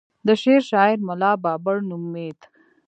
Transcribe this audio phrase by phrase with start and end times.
[0.27, 2.39] د شعر شاعر ملا بابړ نومېد.